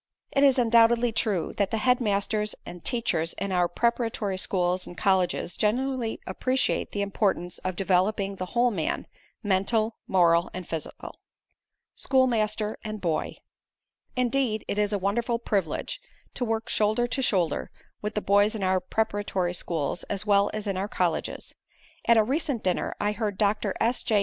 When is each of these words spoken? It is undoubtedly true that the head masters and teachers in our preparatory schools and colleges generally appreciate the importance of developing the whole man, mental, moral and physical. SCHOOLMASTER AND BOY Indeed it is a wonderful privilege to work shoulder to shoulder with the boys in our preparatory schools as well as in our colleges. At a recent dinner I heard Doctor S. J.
It 0.31 0.41
is 0.43 0.57
undoubtedly 0.57 1.11
true 1.11 1.53
that 1.57 1.69
the 1.69 1.77
head 1.77 2.01
masters 2.01 2.55
and 2.65 2.83
teachers 2.83 3.33
in 3.33 3.51
our 3.51 3.67
preparatory 3.67 4.35
schools 4.39 4.87
and 4.87 4.97
colleges 4.97 5.55
generally 5.55 6.19
appreciate 6.25 6.91
the 6.91 7.03
importance 7.03 7.59
of 7.59 7.75
developing 7.75 8.35
the 8.37 8.47
whole 8.57 8.71
man, 8.71 9.05
mental, 9.43 9.97
moral 10.07 10.49
and 10.55 10.67
physical. 10.67 11.19
SCHOOLMASTER 11.97 12.79
AND 12.83 12.99
BOY 12.99 13.35
Indeed 14.15 14.65
it 14.67 14.79
is 14.79 14.91
a 14.91 14.97
wonderful 14.97 15.37
privilege 15.37 16.01
to 16.33 16.43
work 16.43 16.67
shoulder 16.67 17.05
to 17.05 17.21
shoulder 17.21 17.69
with 18.01 18.15
the 18.15 18.21
boys 18.21 18.55
in 18.55 18.63
our 18.63 18.79
preparatory 18.79 19.53
schools 19.53 20.01
as 20.05 20.25
well 20.25 20.49
as 20.51 20.65
in 20.65 20.77
our 20.77 20.87
colleges. 20.87 21.53
At 22.07 22.17
a 22.17 22.23
recent 22.23 22.63
dinner 22.63 22.95
I 22.99 23.11
heard 23.11 23.37
Doctor 23.37 23.75
S. 23.79 24.01
J. 24.01 24.19